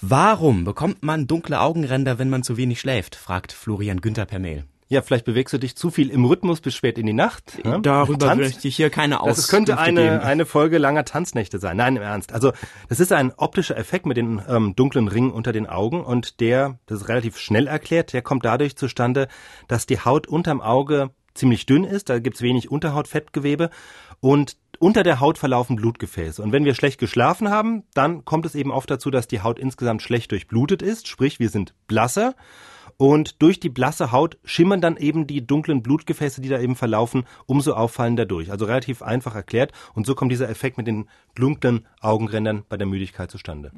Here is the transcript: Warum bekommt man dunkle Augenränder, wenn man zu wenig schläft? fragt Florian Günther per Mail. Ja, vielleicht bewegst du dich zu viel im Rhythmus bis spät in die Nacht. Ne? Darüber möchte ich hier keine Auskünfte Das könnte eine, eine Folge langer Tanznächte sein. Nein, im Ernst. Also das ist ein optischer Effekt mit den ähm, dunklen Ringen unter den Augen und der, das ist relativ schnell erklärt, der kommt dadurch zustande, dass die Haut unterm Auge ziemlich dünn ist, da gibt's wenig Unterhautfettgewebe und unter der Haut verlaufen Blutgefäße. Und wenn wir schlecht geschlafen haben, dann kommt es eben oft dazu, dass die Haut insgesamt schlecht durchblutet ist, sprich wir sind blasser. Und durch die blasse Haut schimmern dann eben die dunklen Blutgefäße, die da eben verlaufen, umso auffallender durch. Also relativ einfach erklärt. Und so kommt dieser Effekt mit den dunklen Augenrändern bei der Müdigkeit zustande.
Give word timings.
Warum 0.00 0.64
bekommt 0.64 1.02
man 1.02 1.26
dunkle 1.26 1.60
Augenränder, 1.60 2.18
wenn 2.18 2.28
man 2.28 2.42
zu 2.42 2.56
wenig 2.56 2.80
schläft? 2.80 3.16
fragt 3.16 3.52
Florian 3.52 4.00
Günther 4.00 4.26
per 4.26 4.38
Mail. 4.38 4.64
Ja, 4.88 5.02
vielleicht 5.02 5.24
bewegst 5.24 5.52
du 5.52 5.58
dich 5.58 5.74
zu 5.74 5.90
viel 5.90 6.10
im 6.10 6.24
Rhythmus 6.24 6.60
bis 6.60 6.74
spät 6.74 6.96
in 6.96 7.06
die 7.06 7.12
Nacht. 7.12 7.64
Ne? 7.64 7.80
Darüber 7.82 8.36
möchte 8.36 8.68
ich 8.68 8.76
hier 8.76 8.88
keine 8.88 9.20
Auskünfte 9.20 9.40
Das 9.40 9.48
könnte 9.48 9.78
eine, 9.78 10.22
eine 10.22 10.46
Folge 10.46 10.78
langer 10.78 11.04
Tanznächte 11.04 11.58
sein. 11.58 11.76
Nein, 11.76 11.96
im 11.96 12.02
Ernst. 12.02 12.32
Also 12.32 12.52
das 12.88 13.00
ist 13.00 13.12
ein 13.12 13.32
optischer 13.36 13.76
Effekt 13.76 14.06
mit 14.06 14.16
den 14.16 14.40
ähm, 14.48 14.76
dunklen 14.76 15.08
Ringen 15.08 15.32
unter 15.32 15.52
den 15.52 15.66
Augen 15.66 16.04
und 16.04 16.38
der, 16.38 16.78
das 16.86 17.02
ist 17.02 17.08
relativ 17.08 17.36
schnell 17.36 17.66
erklärt, 17.66 18.12
der 18.12 18.22
kommt 18.22 18.44
dadurch 18.44 18.76
zustande, 18.76 19.26
dass 19.66 19.86
die 19.86 19.98
Haut 19.98 20.28
unterm 20.28 20.60
Auge 20.60 21.10
ziemlich 21.34 21.66
dünn 21.66 21.82
ist, 21.82 22.08
da 22.08 22.20
gibt's 22.20 22.40
wenig 22.40 22.70
Unterhautfettgewebe 22.70 23.70
und 24.20 24.56
unter 24.78 25.02
der 25.02 25.20
Haut 25.20 25.38
verlaufen 25.38 25.76
Blutgefäße. 25.76 26.42
Und 26.42 26.52
wenn 26.52 26.64
wir 26.64 26.74
schlecht 26.74 26.98
geschlafen 26.98 27.50
haben, 27.50 27.84
dann 27.94 28.24
kommt 28.24 28.46
es 28.46 28.54
eben 28.54 28.70
oft 28.70 28.90
dazu, 28.90 29.10
dass 29.10 29.28
die 29.28 29.40
Haut 29.40 29.58
insgesamt 29.58 30.02
schlecht 30.02 30.32
durchblutet 30.32 30.82
ist, 30.82 31.08
sprich 31.08 31.38
wir 31.38 31.48
sind 31.48 31.74
blasser. 31.86 32.34
Und 32.98 33.42
durch 33.42 33.60
die 33.60 33.68
blasse 33.68 34.10
Haut 34.10 34.38
schimmern 34.44 34.80
dann 34.80 34.96
eben 34.96 35.26
die 35.26 35.46
dunklen 35.46 35.82
Blutgefäße, 35.82 36.40
die 36.40 36.48
da 36.48 36.58
eben 36.58 36.76
verlaufen, 36.76 37.24
umso 37.44 37.74
auffallender 37.74 38.24
durch. 38.24 38.50
Also 38.50 38.64
relativ 38.64 39.02
einfach 39.02 39.34
erklärt. 39.34 39.72
Und 39.94 40.06
so 40.06 40.14
kommt 40.14 40.32
dieser 40.32 40.48
Effekt 40.48 40.78
mit 40.78 40.86
den 40.86 41.08
dunklen 41.34 41.86
Augenrändern 42.00 42.64
bei 42.68 42.76
der 42.76 42.86
Müdigkeit 42.86 43.30
zustande. 43.30 43.72